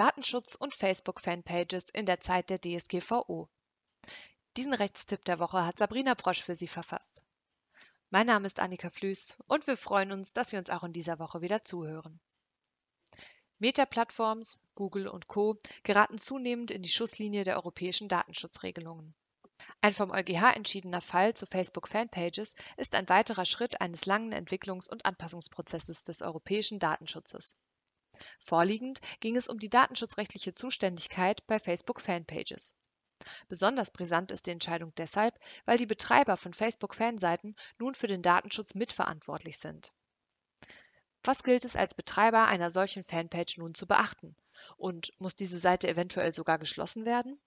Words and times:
Datenschutz 0.00 0.54
und 0.54 0.74
Facebook-Fanpages 0.74 1.90
in 1.90 2.06
der 2.06 2.20
Zeit 2.20 2.48
der 2.48 2.58
DSGVO. 2.58 3.50
Diesen 4.56 4.72
Rechtstipp 4.72 5.26
der 5.26 5.38
Woche 5.38 5.66
hat 5.66 5.76
Sabrina 5.76 6.14
Brosch 6.14 6.42
für 6.42 6.54
Sie 6.54 6.68
verfasst. 6.68 7.22
Mein 8.08 8.26
Name 8.26 8.46
ist 8.46 8.60
Annika 8.60 8.88
Flüß 8.88 9.36
und 9.46 9.66
wir 9.66 9.76
freuen 9.76 10.12
uns, 10.12 10.32
dass 10.32 10.48
Sie 10.48 10.56
uns 10.56 10.70
auch 10.70 10.84
in 10.84 10.94
dieser 10.94 11.18
Woche 11.18 11.42
wieder 11.42 11.64
zuhören. 11.64 12.18
Meta-Plattforms, 13.58 14.62
Google 14.74 15.06
und 15.06 15.28
Co. 15.28 15.60
geraten 15.82 16.16
zunehmend 16.16 16.70
in 16.70 16.80
die 16.80 16.88
Schusslinie 16.88 17.44
der 17.44 17.56
europäischen 17.56 18.08
Datenschutzregelungen. 18.08 19.14
Ein 19.82 19.92
vom 19.92 20.12
EuGH 20.12 20.54
entschiedener 20.56 21.02
Fall 21.02 21.34
zu 21.34 21.44
Facebook-Fanpages 21.44 22.54
ist 22.78 22.94
ein 22.94 23.10
weiterer 23.10 23.44
Schritt 23.44 23.82
eines 23.82 24.06
langen 24.06 24.32
Entwicklungs- 24.32 24.88
und 24.88 25.04
Anpassungsprozesses 25.04 26.04
des 26.04 26.22
europäischen 26.22 26.78
Datenschutzes. 26.78 27.58
Vorliegend 28.38 29.00
ging 29.20 29.36
es 29.36 29.48
um 29.48 29.58
die 29.58 29.70
datenschutzrechtliche 29.70 30.52
Zuständigkeit 30.52 31.46
bei 31.46 31.58
Facebook-Fanpages. 31.58 32.74
Besonders 33.48 33.90
brisant 33.90 34.32
ist 34.32 34.46
die 34.46 34.50
Entscheidung 34.50 34.94
deshalb, 34.96 35.38
weil 35.66 35.76
die 35.76 35.86
Betreiber 35.86 36.36
von 36.36 36.54
Facebook-Fanseiten 36.54 37.54
nun 37.78 37.94
für 37.94 38.06
den 38.06 38.22
Datenschutz 38.22 38.74
mitverantwortlich 38.74 39.58
sind. 39.58 39.92
Was 41.22 41.42
gilt 41.42 41.64
es 41.64 41.76
als 41.76 41.94
Betreiber 41.94 42.46
einer 42.46 42.70
solchen 42.70 43.04
Fanpage 43.04 43.58
nun 43.58 43.74
zu 43.74 43.86
beachten? 43.86 44.34
Und 44.76 45.12
muss 45.18 45.36
diese 45.36 45.58
Seite 45.58 45.88
eventuell 45.88 46.32
sogar 46.32 46.58
geschlossen 46.58 47.04
werden? 47.04 47.38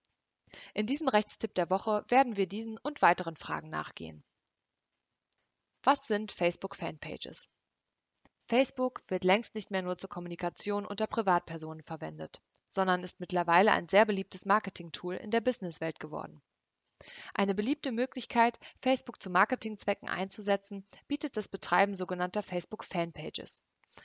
In 0.75 0.85
diesem 0.85 1.07
Rechtstipp 1.07 1.55
der 1.55 1.71
Woche 1.71 2.05
werden 2.07 2.38
wir 2.38 2.47
diesen 2.47 2.77
und 2.77 3.02
weiteren 3.02 3.35
Fragen 3.35 3.69
nachgehen. 3.69 4.23
Was 5.81 6.07
sind 6.07 6.31
Facebook-Fanpages? 6.31 7.49
Facebook 8.45 9.02
wird 9.07 9.23
längst 9.23 9.55
nicht 9.55 9.71
mehr 9.71 9.81
nur 9.81 9.97
zur 9.97 10.09
Kommunikation 10.09 10.85
unter 10.85 11.07
Privatpersonen 11.07 11.81
verwendet, 11.81 12.41
sondern 12.69 13.03
ist 13.03 13.19
mittlerweile 13.19 13.71
ein 13.71 13.88
sehr 13.88 14.05
beliebtes 14.05 14.45
Marketing-Tool 14.45 15.16
in 15.16 15.31
der 15.31 15.41
Businesswelt 15.41 15.99
geworden. 15.99 16.41
Eine 17.33 17.55
beliebte 17.55 17.91
Möglichkeit, 17.91 18.59
Facebook 18.81 19.21
zu 19.21 19.30
Marketingzwecken 19.30 20.09
einzusetzen, 20.09 20.86
bietet 21.08 21.36
das 21.38 21.47
Betreiben 21.47 21.95
sogenannter 21.95 22.44
Facebook-Fanpages, 22.44 23.64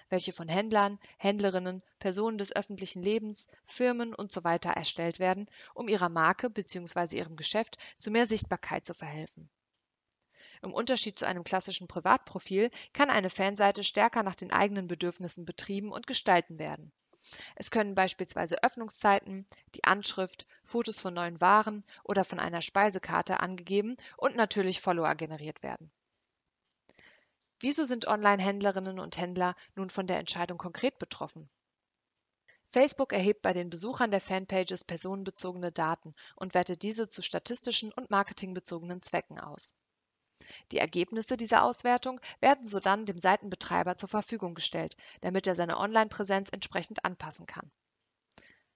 welche 0.09 0.33
von 0.33 0.49
Händlern, 0.49 0.99
Händlerinnen, 1.19 1.83
Personen 1.99 2.39
des 2.39 2.55
öffentlichen 2.55 3.03
Lebens, 3.03 3.49
Firmen 3.65 4.15
usw. 4.19 4.59
Erstellt 4.63 5.19
werden, 5.19 5.49
um 5.75 5.89
ihrer 5.89 6.09
Marke 6.09 6.51
bzw. 6.51 7.17
ihrem 7.17 7.37
Geschäft 7.37 7.79
zu 7.99 8.11
mehr 8.11 8.27
Sichtbarkeit 8.27 8.85
zu 8.85 8.95
verhelfen. 8.95 9.49
Im 10.63 10.73
Unterschied 10.73 11.19
zu 11.19 11.27
einem 11.27 11.45
klassischen 11.45 11.89
Privatprofil 11.89 12.71
kann 12.93 13.11
eine 13.11 13.31
Fanseite 13.31 13.85
stärker 13.85 14.23
nach 14.23 14.35
den 14.35 14.51
eigenen 14.51 14.87
Bedürfnissen 14.87 15.45
betrieben 15.45 15.93
und 15.93 16.07
gestalten 16.07 16.59
werden. 16.59 16.93
Es 17.57 17.71
können 17.71 17.95
beispielsweise 17.95 18.63
Öffnungszeiten, 18.63 19.47
die 19.75 19.85
Anschrift, 19.85 20.47
Fotos 20.65 21.01
von 21.01 21.15
neuen 21.15 21.41
Waren 21.41 21.85
oder 22.05 22.25
von 22.25 22.39
einer 22.39 22.63
Speisekarte 22.63 23.41
angegeben 23.41 23.97
und 24.17 24.37
natürlich 24.37 24.81
Follower 24.81 25.15
generiert 25.15 25.63
werden. 25.63 25.91
Wieso 27.61 27.83
sind 27.85 28.07
Online-Händlerinnen 28.07 29.01
und 29.01 29.17
Händler 29.17 29.57
nun 29.75 29.91
von 29.91 30.07
der 30.07 30.19
Entscheidung 30.19 30.59
konkret 30.59 30.99
betroffen? 31.01 31.51
Facebook 32.71 33.13
erhebt 33.13 33.43
bei 33.43 33.53
den 33.53 33.71
Besuchern 33.71 34.11
der 34.11 34.21
Fanpages 34.21 34.85
personenbezogene 34.85 35.73
Daten 35.73 36.15
und 36.37 36.55
wertet 36.55 36.83
diese 36.83 37.09
zu 37.09 37.23
statistischen 37.23 37.93
und 37.93 38.11
marketingbezogenen 38.11 39.03
Zwecken 39.03 39.41
aus. 39.41 39.75
Die 40.73 40.79
Ergebnisse 40.79 41.37
dieser 41.37 41.63
Auswertung 41.65 42.21
werden 42.41 42.67
sodann 42.67 43.07
dem 43.07 43.19
Seitenbetreiber 43.19 43.97
zur 43.97 44.09
Verfügung 44.09 44.55
gestellt, 44.55 44.97
damit 45.21 45.47
er 45.47 45.55
seine 45.55 45.79
Online-Präsenz 45.79 46.51
entsprechend 46.51 47.05
anpassen 47.05 47.47
kann. 47.47 47.71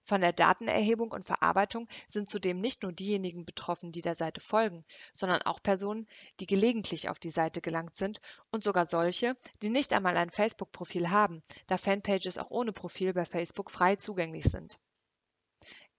Von 0.05 0.21
der 0.21 0.33
Datenerhebung 0.33 1.13
und 1.13 1.25
Verarbeitung 1.25 1.89
sind 2.09 2.29
zudem 2.29 2.61
nicht 2.61 2.83
nur 2.83 2.93
diejenigen 2.93 3.45
betroffen, 3.45 3.93
die 3.93 4.03
der 4.03 4.17
Seite 4.17 4.41
folgen, 4.41 4.85
sondern 5.13 5.43
auch 5.43 5.63
Personen, 5.63 6.09
die 6.41 6.47
gelegentlich 6.47 7.09
auf 7.09 7.21
die 7.21 7.31
Seite 7.31 7.61
gelangt 7.61 7.95
sind 7.95 8.21
und 8.51 8.65
sogar 8.65 8.85
solche, 8.85 9.37
die 9.63 9.71
nicht 9.71 9.93
einmal 9.93 10.17
ein 10.17 10.31
Facebook-Profil 10.31 11.11
haben, 11.11 11.45
da 11.69 11.79
Fanpages 11.79 12.37
auch 12.37 12.51
ohne 12.51 12.73
Profil 12.73 13.15
bei 13.15 13.25
Facebook 13.25 13.71
frei 13.71 13.95
zugänglich 13.95 14.47
sind. 14.47 14.81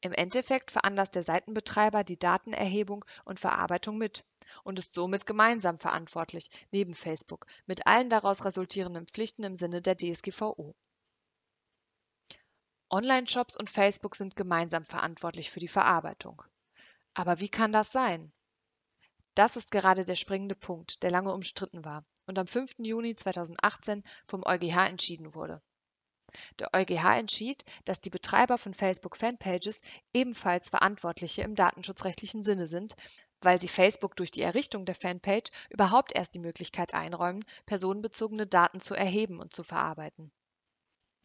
Im 0.01 0.12
Endeffekt 0.12 0.72
veranlasst 0.72 1.16
der 1.16 1.24
Seitenbetreiber 1.24 2.03
die 2.03 2.19
Datenerhebung 2.19 3.06
und 3.24 3.40
Verarbeitung 3.40 3.97
mit 3.97 4.25
und 4.64 4.80
ist 4.80 4.94
somit 4.94 5.25
gemeinsam 5.25 5.78
verantwortlich, 5.78 6.50
neben 6.72 6.94
Facebook, 6.94 7.46
mit 7.66 7.88
allen 7.88 8.09
daraus 8.09 8.46
resultierenden 8.46 9.08
Pflichten 9.08 9.44
im 9.44 9.56
Sinne 9.56 9.81
der 9.81 9.97
DSGVO. 9.97 10.75
Online-Shops 12.90 13.58
und 13.58 13.69
Facebook 13.69 14.16
sind 14.16 14.36
gemeinsam 14.36 14.84
verantwortlich 14.84 15.50
für 15.50 15.59
die 15.59 15.68
Verarbeitung. 15.68 16.44
Aber 17.16 17.40
wie 17.40 17.50
kann 17.50 17.72
das 17.72 17.92
sein? 17.92 18.31
Das 19.36 19.56
ist 19.56 19.72
gerade 19.72 20.06
der 20.06 20.16
springende 20.16 20.56
Punkt, 20.56 21.02
der 21.02 21.09
lange 21.09 21.34
umstritten 21.34 21.84
war 21.84 22.06
und 22.28 22.38
am 22.38 22.46
5. 22.46 22.75
Juni 22.78 23.16
2018 23.16 24.03
vom 24.28 24.44
EuGH 24.46 24.88
entschieden 24.88 25.34
wurde. 25.34 25.62
Der 26.59 26.74
EuGH 26.74 27.18
entschied, 27.18 27.63
dass 27.86 28.00
die 28.00 28.09
Betreiber 28.09 28.58
von 28.58 28.74
Facebook-Fanpages 28.74 29.81
ebenfalls 30.13 30.69
Verantwortliche 30.69 31.42
im 31.42 31.56
datenschutzrechtlichen 31.56 32.44
Sinne 32.44 32.68
sind, 32.68 32.96
weil 33.44 33.59
sie 33.59 33.68
Facebook 33.68 34.16
durch 34.16 34.31
die 34.31 34.42
Errichtung 34.42 34.86
der 34.86 34.96
Fanpage 34.96 35.52
überhaupt 35.70 36.16
erst 36.16 36.34
die 36.36 36.40
Möglichkeit 36.40 36.94
einräumen, 36.94 37.46
personenbezogene 37.66 38.48
Daten 38.48 38.80
zu 38.81 38.96
erheben 38.96 39.40
und 39.40 39.54
zu 39.54 39.64
verarbeiten. 39.64 40.31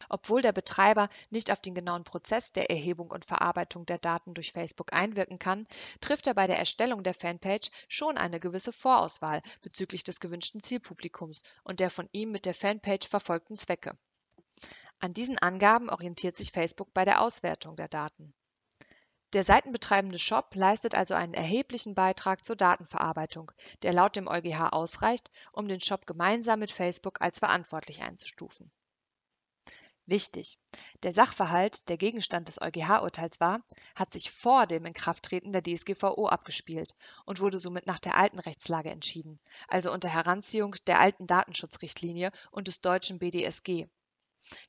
Obwohl 0.07 0.41
der 0.41 0.53
Betreiber 0.53 1.09
nicht 1.29 1.51
auf 1.51 1.61
den 1.61 1.75
genauen 1.75 2.05
Prozess 2.05 2.53
der 2.53 2.69
Erhebung 2.69 3.11
und 3.11 3.25
Verarbeitung 3.25 3.85
der 3.85 3.97
Daten 3.97 4.33
durch 4.33 4.53
Facebook 4.53 4.93
einwirken 4.93 5.39
kann, 5.39 5.67
trifft 5.99 6.25
er 6.27 6.33
bei 6.33 6.47
der 6.47 6.57
Erstellung 6.57 7.03
der 7.03 7.13
Fanpage 7.13 7.69
schon 7.89 8.17
eine 8.17 8.39
gewisse 8.39 8.71
Vorauswahl 8.71 9.41
bezüglich 9.61 10.05
des 10.05 10.21
gewünschten 10.21 10.61
Zielpublikums 10.61 11.43
und 11.63 11.81
der 11.81 11.89
von 11.89 12.07
ihm 12.13 12.31
mit 12.31 12.45
der 12.45 12.53
Fanpage 12.53 13.07
verfolgten 13.07 13.57
Zwecke. 13.57 13.97
An 14.99 15.13
diesen 15.13 15.37
Angaben 15.37 15.89
orientiert 15.89 16.37
sich 16.37 16.51
Facebook 16.51 16.93
bei 16.93 17.03
der 17.03 17.21
Auswertung 17.21 17.75
der 17.75 17.87
Daten. 17.89 18.33
Der 19.33 19.43
seitenbetreibende 19.43 20.17
Shop 20.17 20.55
leistet 20.55 20.95
also 20.95 21.13
einen 21.13 21.35
erheblichen 21.35 21.93
Beitrag 21.93 22.43
zur 22.43 22.55
Datenverarbeitung, 22.55 23.51
der 23.83 23.93
laut 23.93 24.15
dem 24.15 24.27
EuGH 24.27 24.73
ausreicht, 24.73 25.29
um 25.51 25.67
den 25.67 25.79
Shop 25.79 26.07
gemeinsam 26.07 26.59
mit 26.59 26.71
Facebook 26.71 27.21
als 27.21 27.37
verantwortlich 27.37 28.01
einzustufen. 28.01 28.71
Wichtig: 30.07 30.57
Der 31.03 31.11
Sachverhalt, 31.11 31.87
der 31.89 31.97
Gegenstand 31.97 32.47
des 32.47 32.59
EuGH-Urteils 32.59 33.39
war, 33.39 33.61
hat 33.93 34.11
sich 34.11 34.31
vor 34.31 34.65
dem 34.65 34.87
Inkrafttreten 34.87 35.53
der 35.53 35.61
DSGVO 35.61 36.27
abgespielt 36.27 36.95
und 37.25 37.39
wurde 37.39 37.59
somit 37.59 37.85
nach 37.85 37.99
der 37.99 38.17
alten 38.17 38.39
Rechtslage 38.39 38.89
entschieden, 38.89 39.39
also 39.67 39.91
unter 39.91 40.09
Heranziehung 40.09 40.73
der 40.87 40.99
alten 40.99 41.27
Datenschutzrichtlinie 41.27 42.31
und 42.49 42.67
des 42.67 42.81
deutschen 42.81 43.19
BDSG 43.19 43.85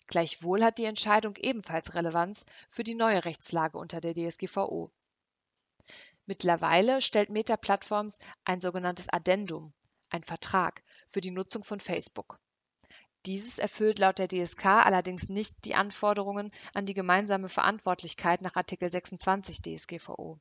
Gleichwohl 0.07 0.65
hat 0.65 0.79
die 0.79 0.85
Entscheidung 0.85 1.37
ebenfalls 1.37 1.95
Relevanz 1.95 2.45
für 2.71 2.85
die 2.85 2.95
neue 2.95 3.25
Rechtslage 3.25 3.79
unter 3.79 4.01
der 4.01 4.15
DSGVO. 4.15 4.91
Mittlerweile 6.27 7.01
stellt 7.01 7.31
Meta 7.31 7.57
Platforms 7.57 8.19
ein 8.45 8.61
sogenanntes 8.61 9.09
Addendum, 9.09 9.73
ein 10.11 10.25
Vertrag, 10.25 10.83
für 11.09 11.21
die 11.21 11.31
Nutzung 11.31 11.65
von 11.65 11.81
Facebook. 11.81 12.39
Dieses 13.27 13.59
erfüllt 13.59 13.99
laut 13.99 14.19
der 14.19 14.29
DSK 14.29 14.67
allerdings 14.67 15.29
nicht 15.29 15.65
die 15.65 15.75
Anforderungen 15.75 16.51
an 16.73 16.87
die 16.87 16.95
gemeinsame 16.95 17.49
Verantwortlichkeit 17.49 18.41
nach 18.43 18.57
Artikel 18.57 18.91
26 18.91 19.63
DSGVO 19.63 20.41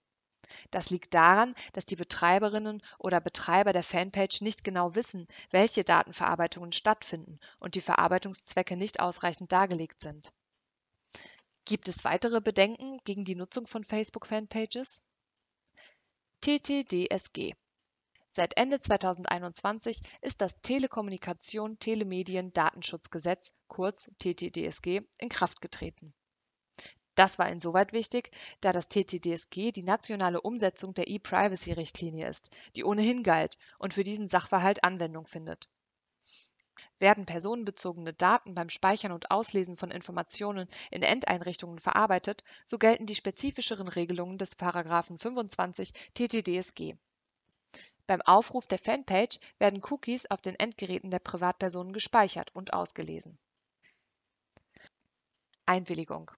das 0.71 0.89
liegt 0.89 1.13
daran, 1.13 1.53
dass 1.73 1.85
die 1.85 1.95
Betreiberinnen 1.95 2.81
oder 2.97 3.21
Betreiber 3.21 3.71
der 3.73 3.83
Fanpage 3.83 4.41
nicht 4.41 4.63
genau 4.63 4.95
wissen, 4.95 5.27
welche 5.51 5.83
Datenverarbeitungen 5.83 6.71
stattfinden 6.71 7.39
und 7.59 7.75
die 7.75 7.81
Verarbeitungszwecke 7.81 8.77
nicht 8.77 8.99
ausreichend 8.99 9.51
dargelegt 9.51 10.01
sind. 10.01 10.33
Gibt 11.65 11.87
es 11.87 12.03
weitere 12.03 12.41
Bedenken 12.41 12.97
gegen 13.03 13.25
die 13.25 13.35
Nutzung 13.35 13.67
von 13.67 13.83
Facebook-Fanpages? 13.83 15.03
TTDSG 16.41 17.53
Seit 18.31 18.57
Ende 18.57 18.79
2021 18.79 20.01
ist 20.21 20.41
das 20.41 20.61
Telekommunikation-Telemedien-Datenschutzgesetz 20.61 23.53
kurz 23.67 24.11
TTDSG 24.19 25.01
in 25.17 25.29
Kraft 25.29 25.61
getreten 25.61 26.13
das 27.19 27.37
war 27.37 27.49
insoweit 27.49 27.91
wichtig, 27.91 28.31
da 28.61 28.71
das 28.71 28.87
TTDSG 28.87 29.73
die 29.73 29.83
nationale 29.83 30.39
Umsetzung 30.39 30.93
der 30.93 31.09
E-Privacy-Richtlinie 31.09 32.29
ist, 32.29 32.49
die 32.77 32.85
ohnehin 32.85 33.23
galt 33.23 33.57
und 33.77 33.93
für 33.93 34.05
diesen 34.05 34.29
Sachverhalt 34.29 34.85
Anwendung 34.85 35.27
findet. 35.27 35.67
Werden 36.97 37.25
personenbezogene 37.25 38.13
Daten 38.13 38.55
beim 38.55 38.69
Speichern 38.69 39.11
und 39.11 39.31
Auslesen 39.31 39.75
von 39.75 39.91
Informationen 39.91 40.69
in 40.91 41.03
Endeinrichtungen 41.03 41.79
verarbeitet, 41.79 42.45
so 42.65 42.77
gelten 42.77 43.05
die 43.05 43.15
spezifischeren 43.15 43.89
Regelungen 43.89 44.37
des§ 44.37 44.57
25 45.17 45.91
TTDSG. 46.13 46.95
Beim 48.07 48.21
Aufruf 48.21 48.65
der 48.65 48.79
Fanpage 48.79 49.39
werden 49.57 49.83
Cookies 49.89 50.25
auf 50.27 50.41
den 50.41 50.55
Endgeräten 50.55 51.11
der 51.11 51.19
Privatpersonen 51.19 51.91
gespeichert 51.91 52.55
und 52.55 52.71
ausgelesen. 52.71 53.37
Einwilligung 55.65 56.31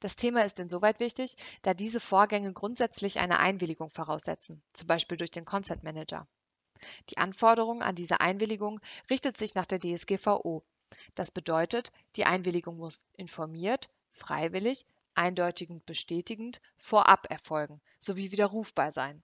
Das 0.00 0.16
Thema 0.16 0.44
ist 0.44 0.58
insoweit 0.58 1.00
wichtig, 1.00 1.36
da 1.62 1.74
diese 1.74 2.00
Vorgänge 2.00 2.52
grundsätzlich 2.52 3.18
eine 3.18 3.38
Einwilligung 3.38 3.90
voraussetzen, 3.90 4.62
zum 4.72 4.86
Beispiel 4.86 5.16
durch 5.16 5.30
den 5.30 5.44
Consent 5.44 5.82
Manager. 5.82 6.26
Die 7.10 7.18
Anforderung 7.18 7.82
an 7.82 7.94
diese 7.94 8.20
Einwilligung 8.20 8.80
richtet 9.10 9.36
sich 9.36 9.54
nach 9.54 9.66
der 9.66 9.80
DSGVO. 9.80 10.62
Das 11.14 11.30
bedeutet, 11.30 11.92
die 12.16 12.24
Einwilligung 12.24 12.76
muss 12.76 13.04
informiert, 13.14 13.90
freiwillig, 14.10 14.86
eindeutig 15.14 15.70
und 15.70 15.84
bestätigend 15.84 16.60
vorab 16.76 17.30
erfolgen 17.30 17.80
sowie 17.98 18.30
widerrufbar 18.30 18.92
sein. 18.92 19.22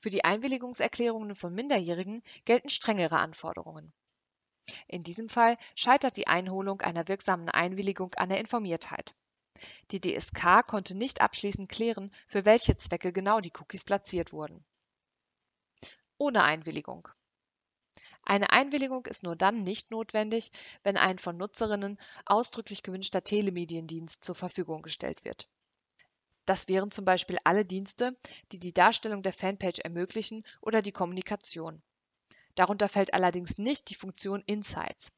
Für 0.00 0.10
die 0.10 0.24
Einwilligungserklärungen 0.24 1.34
von 1.34 1.54
Minderjährigen 1.54 2.22
gelten 2.44 2.68
strengere 2.68 3.18
Anforderungen. 3.18 3.92
In 4.88 5.02
diesem 5.02 5.28
Fall 5.28 5.56
scheitert 5.74 6.16
die 6.16 6.26
Einholung 6.26 6.80
einer 6.80 7.08
wirksamen 7.08 7.48
Einwilligung 7.48 8.14
an 8.14 8.28
der 8.28 8.38
Informiertheit. 8.38 9.14
Die 9.90 10.00
DSK 10.00 10.66
konnte 10.66 10.94
nicht 10.94 11.20
abschließend 11.20 11.68
klären, 11.68 12.10
für 12.26 12.44
welche 12.44 12.76
Zwecke 12.76 13.12
genau 13.12 13.40
die 13.40 13.52
Cookies 13.58 13.84
platziert 13.84 14.32
wurden. 14.32 14.64
Ohne 16.18 16.44
Einwilligung. 16.44 17.08
Eine 18.22 18.50
Einwilligung 18.50 19.06
ist 19.06 19.22
nur 19.22 19.36
dann 19.36 19.62
nicht 19.62 19.90
notwendig, 19.90 20.50
wenn 20.82 20.96
ein 20.96 21.18
von 21.18 21.36
Nutzerinnen 21.36 21.98
ausdrücklich 22.24 22.82
gewünschter 22.82 23.22
Telemediendienst 23.22 24.24
zur 24.24 24.34
Verfügung 24.34 24.82
gestellt 24.82 25.24
wird. 25.24 25.48
Das 26.44 26.68
wären 26.68 26.90
zum 26.90 27.04
Beispiel 27.04 27.38
alle 27.44 27.64
Dienste, 27.64 28.16
die 28.52 28.58
die 28.58 28.72
Darstellung 28.72 29.22
der 29.22 29.32
Fanpage 29.32 29.80
ermöglichen 29.80 30.44
oder 30.60 30.80
die 30.80 30.92
Kommunikation. 30.92 31.82
Darunter 32.54 32.88
fällt 32.88 33.14
allerdings 33.14 33.58
nicht 33.58 33.90
die 33.90 33.94
Funktion 33.94 34.42
Insights. 34.46 35.12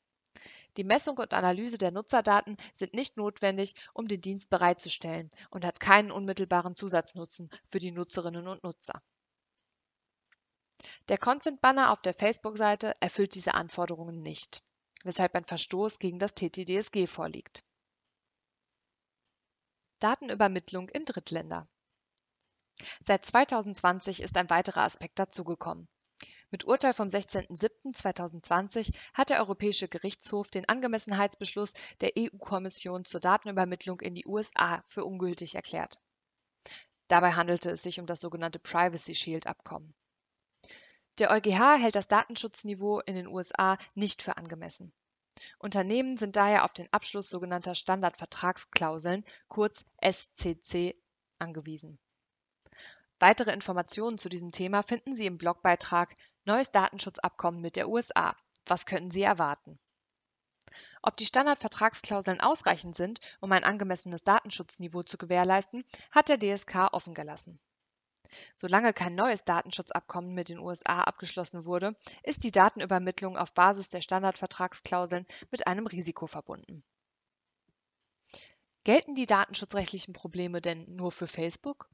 Die 0.78 0.84
Messung 0.84 1.18
und 1.18 1.34
Analyse 1.34 1.76
der 1.76 1.90
Nutzerdaten 1.90 2.56
sind 2.72 2.94
nicht 2.94 3.16
notwendig, 3.16 3.74
um 3.94 4.06
den 4.06 4.20
Dienst 4.20 4.48
bereitzustellen 4.48 5.28
und 5.50 5.64
hat 5.64 5.80
keinen 5.80 6.12
unmittelbaren 6.12 6.76
Zusatznutzen 6.76 7.50
für 7.68 7.80
die 7.80 7.90
Nutzerinnen 7.90 8.46
und 8.46 8.62
Nutzer. 8.62 9.02
Der 11.08 11.18
Consent-Banner 11.18 11.90
auf 11.90 12.00
der 12.00 12.14
Facebook-Seite 12.14 12.94
erfüllt 13.00 13.34
diese 13.34 13.54
Anforderungen 13.54 14.22
nicht, 14.22 14.62
weshalb 15.02 15.34
ein 15.34 15.44
Verstoß 15.44 15.98
gegen 15.98 16.20
das 16.20 16.34
TTDSG 16.34 17.08
vorliegt. 17.08 17.64
Datenübermittlung 19.98 20.88
in 20.90 21.04
Drittländer 21.04 21.68
Seit 23.00 23.26
2020 23.26 24.22
ist 24.22 24.36
ein 24.36 24.48
weiterer 24.48 24.82
Aspekt 24.82 25.18
dazugekommen. 25.18 25.88
Mit 26.50 26.64
Urteil 26.64 26.94
vom 26.94 27.08
16.07.2020 27.08 28.94
hat 29.12 29.28
der 29.28 29.40
Europäische 29.40 29.86
Gerichtshof 29.86 30.50
den 30.50 30.66
Angemessenheitsbeschluss 30.66 31.74
der 32.00 32.12
EU-Kommission 32.16 33.04
zur 33.04 33.20
Datenübermittlung 33.20 34.00
in 34.00 34.14
die 34.14 34.26
USA 34.26 34.82
für 34.86 35.04
ungültig 35.04 35.56
erklärt. 35.56 36.00
Dabei 37.08 37.32
handelte 37.32 37.70
es 37.70 37.82
sich 37.82 38.00
um 38.00 38.06
das 38.06 38.20
sogenannte 38.20 38.58
Privacy 38.58 39.14
Shield-Abkommen. 39.14 39.94
Der 41.18 41.30
EuGH 41.30 41.78
hält 41.78 41.96
das 41.96 42.08
Datenschutzniveau 42.08 43.00
in 43.00 43.16
den 43.16 43.26
USA 43.26 43.76
nicht 43.94 44.22
für 44.22 44.36
angemessen. 44.38 44.92
Unternehmen 45.58 46.16
sind 46.16 46.36
daher 46.36 46.64
auf 46.64 46.72
den 46.72 46.92
Abschluss 46.92 47.28
sogenannter 47.28 47.74
Standardvertragsklauseln, 47.74 49.24
kurz 49.48 49.84
SCC, 50.00 50.94
angewiesen. 51.38 51.98
Weitere 53.20 53.52
Informationen 53.52 54.16
zu 54.18 54.28
diesem 54.28 54.52
Thema 54.52 54.82
finden 54.82 55.14
Sie 55.16 55.26
im 55.26 55.38
Blogbeitrag 55.38 56.14
Neues 56.48 56.70
Datenschutzabkommen 56.70 57.60
mit 57.60 57.76
der 57.76 57.90
USA. 57.90 58.34
Was 58.64 58.86
können 58.86 59.10
Sie 59.10 59.20
erwarten? 59.20 59.78
Ob 61.02 61.18
die 61.18 61.26
Standardvertragsklauseln 61.26 62.40
ausreichend 62.40 62.96
sind, 62.96 63.20
um 63.40 63.52
ein 63.52 63.64
angemessenes 63.64 64.24
Datenschutzniveau 64.24 65.02
zu 65.02 65.18
gewährleisten, 65.18 65.84
hat 66.10 66.30
der 66.30 66.38
DSK 66.38 66.88
offen 66.92 67.12
gelassen. 67.12 67.60
Solange 68.56 68.94
kein 68.94 69.14
neues 69.14 69.44
Datenschutzabkommen 69.44 70.32
mit 70.32 70.48
den 70.48 70.58
USA 70.58 71.02
abgeschlossen 71.02 71.66
wurde, 71.66 71.94
ist 72.22 72.44
die 72.44 72.50
Datenübermittlung 72.50 73.36
auf 73.36 73.52
Basis 73.52 73.90
der 73.90 74.00
Standardvertragsklauseln 74.00 75.26
mit 75.50 75.66
einem 75.66 75.86
Risiko 75.86 76.26
verbunden. 76.26 76.82
Gelten 78.84 79.14
die 79.14 79.26
datenschutzrechtlichen 79.26 80.14
Probleme 80.14 80.62
denn 80.62 80.96
nur 80.96 81.12
für 81.12 81.26
Facebook? 81.26 81.90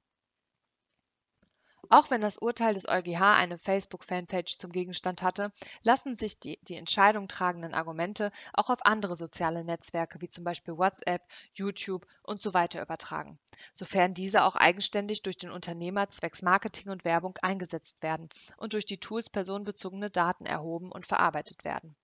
Auch 1.91 2.11
wenn 2.11 2.21
das 2.21 2.39
Urteil 2.39 2.75
des 2.75 2.89
EuGH 2.89 3.21
eine 3.21 3.59
Facebook-Fanpage 3.59 4.59
zum 4.59 4.73
Gegenstand 4.73 5.23
hatte, 5.23 5.53
lassen 5.83 6.15
sich 6.15 6.41
die 6.41 6.59
die 6.63 6.77
Entscheidung 6.77 7.29
tragenden 7.29 7.75
Argumente 7.75 8.31
auch 8.53 8.71
auf 8.71 8.85
andere 8.85 9.17
soziale 9.17 9.65
Netzwerke 9.65 10.21
wie 10.21 10.29
zum 10.29 10.45
Beispiel 10.45 10.77
WhatsApp, 10.77 11.23
YouTube 11.53 12.07
und 12.23 12.41
so 12.41 12.55
weiter 12.55 12.83
übertragen, 12.83 13.39
sofern 13.75 14.15
diese 14.15 14.45
auch 14.45 14.57
eigenständig 14.57 15.23
durch 15.23 15.37
den 15.37 15.51
Unternehmer 15.51 16.09
zwecks 16.09 16.43
Marketing 16.43 16.91
und 16.91 17.05
Werbung 17.05 17.37
eingesetzt 17.43 18.03
werden 18.03 18.29
und 18.57 18.73
durch 18.73 18.87
die 18.87 18.99
Tools 18.99 19.29
personenbezogene 19.29 20.11
Daten 20.11 20.47
erhoben 20.47 20.91
und 20.93 21.07
verarbeitet 21.07 21.65
werden. 21.65 21.97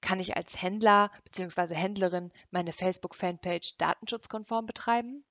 Kann 0.00 0.20
ich 0.20 0.36
als 0.36 0.60
Händler 0.62 1.10
bzw. 1.24 1.74
Händlerin 1.74 2.32
meine 2.50 2.72
Facebook-Fanpage 2.72 3.76
datenschutzkonform 3.76 4.66
betreiben? 4.66 5.24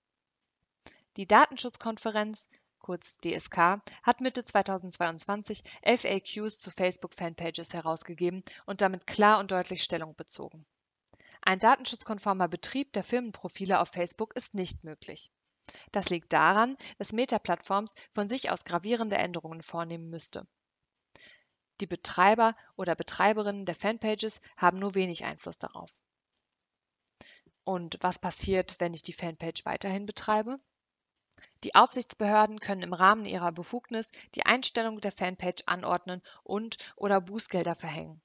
Die 1.18 1.28
Datenschutzkonferenz 1.28 2.50
kurz 2.90 3.20
DSK, 3.20 3.84
hat 4.02 4.20
Mitte 4.20 4.44
2022 4.44 5.64
FAQs 5.84 6.60
zu 6.60 6.72
Facebook-Fanpages 6.72 7.76
herausgegeben 7.76 8.44
und 8.66 8.82
damit 8.82 9.06
klar 9.06 9.38
und 9.38 9.52
deutlich 9.52 9.84
Stellung 9.84 10.16
bezogen. 10.16 10.66
Ein 11.44 11.60
datenschutzkonformer 11.60 12.48
Betrieb 12.48 12.92
der 12.94 13.04
Firmenprofile 13.04 13.80
auf 13.80 13.90
Facebook 13.90 14.36
ist 14.36 14.56
nicht 14.56 14.84
möglich. 14.84 15.30
Das 15.92 16.10
liegt 16.10 16.34
daran, 16.34 16.78
dass 16.98 17.14
Meta-Plattforms 17.14 17.94
von 18.12 18.28
sich 18.28 18.50
aus 18.50 18.66
gravierende 18.66 19.18
Änderungen 19.18 19.62
vornehmen 19.62 20.10
müsste. 20.10 20.48
Die 21.82 21.86
Betreiber 21.86 22.56
oder 22.76 22.96
Betreiberinnen 22.96 23.68
der 23.68 23.76
Fanpages 23.76 24.42
haben 24.58 24.80
nur 24.80 24.96
wenig 24.96 25.26
Einfluss 25.26 25.60
darauf. 25.60 25.94
Und 27.64 28.00
was 28.02 28.18
passiert, 28.18 28.80
wenn 28.80 28.96
ich 28.96 29.04
die 29.04 29.14
Fanpage 29.14 29.64
weiterhin 29.66 30.08
betreibe? 30.08 30.58
Die 31.64 31.76
Aufsichtsbehörden 31.76 32.60
können 32.60 32.84
im 32.84 32.94
Rahmen 32.94 33.26
ihrer 33.26 33.52
Befugnis 33.52 34.12
die 34.36 34.46
Einstellung 34.46 35.02
der 35.02 35.12
Fanpage 35.12 35.64
anordnen 35.66 36.22
und/oder 36.44 37.20
Bußgelder 37.20 37.76
verhängen. 37.76 38.22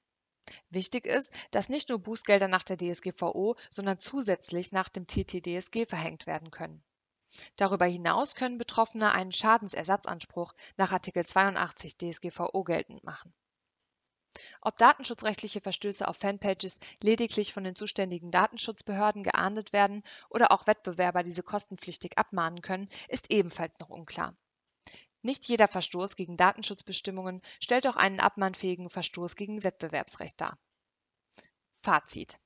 Wichtig 0.69 1.05
ist, 1.05 1.33
dass 1.51 1.69
nicht 1.69 1.89
nur 1.89 1.99
Bußgelder 1.99 2.47
nach 2.47 2.63
der 2.63 2.77
DSGVO, 2.77 3.55
sondern 3.69 3.99
zusätzlich 3.99 4.71
nach 4.71 4.89
dem 4.89 5.07
TTDSG 5.07 5.85
verhängt 5.85 6.27
werden 6.27 6.51
können. 6.51 6.83
Darüber 7.57 7.85
hinaus 7.85 8.35
können 8.35 8.57
Betroffene 8.57 9.11
einen 9.11 9.31
Schadensersatzanspruch 9.31 10.53
nach 10.77 10.91
Artikel 10.91 11.25
82 11.25 11.97
DSGVO 11.97 12.63
geltend 12.63 13.03
machen 13.03 13.33
ob 14.61 14.77
datenschutzrechtliche 14.77 15.61
Verstöße 15.61 16.07
auf 16.07 16.17
Fanpages 16.17 16.79
lediglich 17.01 17.53
von 17.53 17.63
den 17.63 17.75
zuständigen 17.75 18.31
Datenschutzbehörden 18.31 19.23
geahndet 19.23 19.73
werden 19.73 20.03
oder 20.29 20.51
auch 20.51 20.67
Wettbewerber 20.67 21.23
diese 21.23 21.43
kostenpflichtig 21.43 22.17
abmahnen 22.17 22.61
können, 22.61 22.89
ist 23.07 23.31
ebenfalls 23.31 23.79
noch 23.79 23.89
unklar. 23.89 24.35
Nicht 25.21 25.45
jeder 25.45 25.67
Verstoß 25.67 26.15
gegen 26.15 26.37
Datenschutzbestimmungen 26.37 27.41
stellt 27.59 27.87
auch 27.87 27.95
einen 27.95 28.19
abmahnfähigen 28.19 28.89
Verstoß 28.89 29.35
gegen 29.35 29.63
Wettbewerbsrecht 29.63 30.39
dar. 30.39 30.57
Fazit 31.81 32.39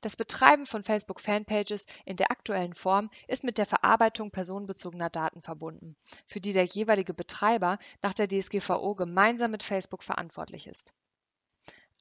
das 0.00 0.16
Betreiben 0.16 0.66
von 0.66 0.82
Facebook-Fanpages 0.82 1.86
in 2.04 2.16
der 2.16 2.30
aktuellen 2.30 2.74
Form 2.74 3.08
ist 3.28 3.44
mit 3.44 3.56
der 3.56 3.66
Verarbeitung 3.66 4.30
personenbezogener 4.30 5.10
Daten 5.10 5.42
verbunden, 5.42 5.96
für 6.26 6.40
die 6.40 6.52
der 6.52 6.64
jeweilige 6.64 7.14
Betreiber 7.14 7.78
nach 8.02 8.12
der 8.12 8.28
DSGVO 8.28 8.94
gemeinsam 8.96 9.52
mit 9.52 9.62
Facebook 9.62 10.02
verantwortlich 10.02 10.66
ist. 10.66 10.92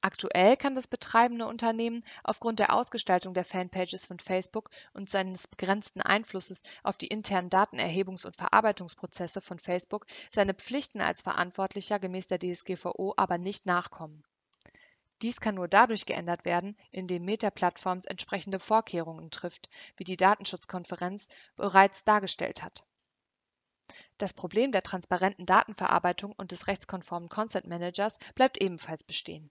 Aktuell 0.05 0.55
kann 0.55 0.75
das 0.75 0.85
betreibende 0.85 1.47
Unternehmen 1.47 2.05
aufgrund 2.23 2.59
der 2.59 2.75
Ausgestaltung 2.75 3.33
der 3.33 3.43
Fanpages 3.43 4.05
von 4.05 4.19
Facebook 4.19 4.69
und 4.93 5.09
seines 5.09 5.47
begrenzten 5.47 5.99
Einflusses 5.99 6.61
auf 6.83 6.99
die 6.99 7.07
internen 7.07 7.49
Datenerhebungs- 7.49 8.23
und 8.23 8.35
Verarbeitungsprozesse 8.35 9.41
von 9.41 9.57
Facebook 9.57 10.05
seine 10.29 10.53
Pflichten 10.53 11.01
als 11.01 11.23
Verantwortlicher 11.23 11.97
gemäß 11.97 12.27
der 12.27 12.37
DSGVO 12.37 13.15
aber 13.17 13.39
nicht 13.39 13.65
nachkommen. 13.65 14.23
Dies 15.23 15.41
kann 15.41 15.55
nur 15.55 15.67
dadurch 15.67 16.05
geändert 16.05 16.45
werden, 16.45 16.77
indem 16.91 17.25
Meta 17.25 17.49
Platforms 17.49 18.05
entsprechende 18.05 18.59
Vorkehrungen 18.59 19.31
trifft, 19.31 19.71
wie 19.97 20.03
die 20.03 20.17
Datenschutzkonferenz 20.17 21.29
bereits 21.55 22.03
dargestellt 22.03 22.61
hat. 22.61 22.85
Das 24.19 24.33
Problem 24.33 24.71
der 24.71 24.83
transparenten 24.83 25.47
Datenverarbeitung 25.47 26.31
und 26.33 26.51
des 26.51 26.67
rechtskonformen 26.67 27.27
Consent 27.27 27.65
Managers 27.65 28.19
bleibt 28.35 28.61
ebenfalls 28.61 29.03
bestehen 29.03 29.49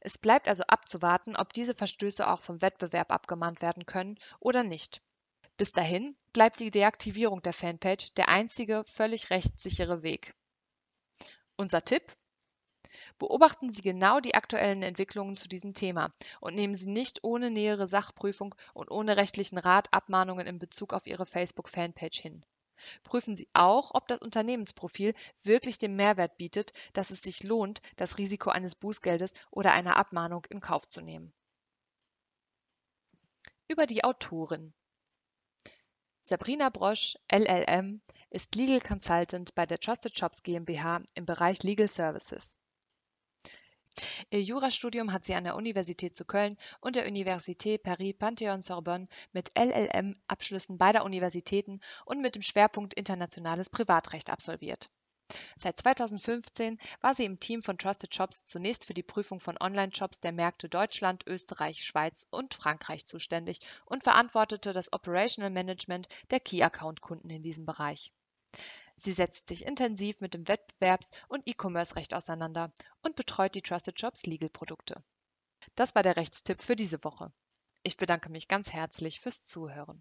es 0.00 0.18
bleibt 0.18 0.48
also 0.48 0.62
abzuwarten, 0.64 1.36
ob 1.36 1.52
diese 1.52 1.74
Verstöße 1.74 2.26
auch 2.26 2.40
vom 2.40 2.62
Wettbewerb 2.62 3.12
abgemahnt 3.12 3.62
werden 3.62 3.86
können 3.86 4.18
oder 4.40 4.62
nicht. 4.62 5.02
Bis 5.56 5.72
dahin 5.72 6.16
bleibt 6.32 6.60
die 6.60 6.70
Deaktivierung 6.70 7.42
der 7.42 7.52
Fanpage 7.52 8.12
der 8.14 8.28
einzige 8.28 8.84
völlig 8.84 9.30
rechtssichere 9.30 10.02
Weg. 10.02 10.34
Unser 11.56 11.82
Tipp? 11.82 12.16
Beobachten 13.18 13.70
Sie 13.70 13.80
genau 13.80 14.20
die 14.20 14.34
aktuellen 14.34 14.82
Entwicklungen 14.82 15.36
zu 15.36 15.48
diesem 15.48 15.72
Thema 15.72 16.12
und 16.40 16.54
nehmen 16.54 16.74
Sie 16.74 16.90
nicht 16.90 17.24
ohne 17.24 17.50
nähere 17.50 17.86
Sachprüfung 17.86 18.54
und 18.74 18.90
ohne 18.90 19.16
rechtlichen 19.16 19.56
Rat 19.56 19.88
Abmahnungen 19.92 20.46
in 20.46 20.58
Bezug 20.58 20.92
auf 20.92 21.06
Ihre 21.06 21.24
Facebook-Fanpage 21.24 22.20
hin. 22.20 22.44
Prüfen 23.02 23.36
Sie 23.36 23.48
auch, 23.52 23.92
ob 23.94 24.08
das 24.08 24.20
Unternehmensprofil 24.20 25.14
wirklich 25.42 25.78
den 25.78 25.96
Mehrwert 25.96 26.36
bietet, 26.36 26.72
dass 26.92 27.10
es 27.10 27.22
sich 27.22 27.42
lohnt, 27.42 27.80
das 27.96 28.18
Risiko 28.18 28.50
eines 28.50 28.74
Bußgeldes 28.74 29.34
oder 29.50 29.72
einer 29.72 29.96
Abmahnung 29.96 30.44
in 30.50 30.60
Kauf 30.60 30.86
zu 30.88 31.00
nehmen. 31.00 31.32
Über 33.68 33.86
die 33.86 34.04
Autorin 34.04 34.72
Sabrina 36.22 36.70
Brosch, 36.70 37.16
LLM, 37.30 38.00
ist 38.30 38.56
Legal 38.56 38.80
Consultant 38.80 39.54
bei 39.54 39.64
der 39.64 39.78
Trusted 39.78 40.18
Shops 40.18 40.42
GmbH 40.42 41.02
im 41.14 41.24
Bereich 41.24 41.62
Legal 41.62 41.86
Services. 41.86 42.56
Ihr 44.30 44.42
Jurastudium 44.42 45.12
hat 45.12 45.24
sie 45.24 45.34
an 45.34 45.44
der 45.44 45.56
Universität 45.56 46.16
zu 46.16 46.24
Köln 46.24 46.56
und 46.80 46.96
der 46.96 47.08
Université 47.08 47.78
Paris-Panthéon-Sorbonne 47.78 49.08
mit 49.32 49.50
LLM-Abschlüssen 49.58 50.78
beider 50.78 51.04
Universitäten 51.04 51.80
und 52.04 52.20
mit 52.20 52.34
dem 52.34 52.42
Schwerpunkt 52.42 52.94
Internationales 52.94 53.70
Privatrecht 53.70 54.30
absolviert. 54.30 54.90
Seit 55.56 55.76
2015 55.78 56.78
war 57.00 57.12
sie 57.12 57.24
im 57.24 57.40
Team 57.40 57.60
von 57.60 57.78
Trusted 57.78 58.14
Shops 58.14 58.44
zunächst 58.44 58.84
für 58.84 58.94
die 58.94 59.02
Prüfung 59.02 59.40
von 59.40 59.56
Online-Shops 59.60 60.20
der 60.20 60.30
Märkte 60.30 60.68
Deutschland, 60.68 61.26
Österreich, 61.26 61.82
Schweiz 61.82 62.28
und 62.30 62.54
Frankreich 62.54 63.06
zuständig 63.06 63.58
und 63.86 64.04
verantwortete 64.04 64.72
das 64.72 64.92
Operational 64.92 65.50
Management 65.50 66.08
der 66.30 66.38
Key-Account-Kunden 66.38 67.30
in 67.30 67.42
diesem 67.42 67.66
Bereich. 67.66 68.12
Sie 68.96 69.12
setzt 69.12 69.48
sich 69.48 69.66
intensiv 69.66 70.20
mit 70.20 70.34
dem 70.34 70.44
Wettbewerbs- 70.44 71.10
und 71.28 71.46
E-Commerce-Recht 71.46 72.14
auseinander 72.14 72.72
und 73.02 73.14
betreut 73.14 73.54
die 73.54 73.62
Trusted 73.62 74.00
Shops 74.00 74.24
Legal-Produkte. 74.24 75.04
Das 75.74 75.94
war 75.94 76.02
der 76.02 76.16
Rechtstipp 76.16 76.62
für 76.62 76.76
diese 76.76 77.04
Woche. 77.04 77.32
Ich 77.82 77.96
bedanke 77.96 78.30
mich 78.30 78.48
ganz 78.48 78.72
herzlich 78.72 79.20
fürs 79.20 79.44
Zuhören. 79.44 79.94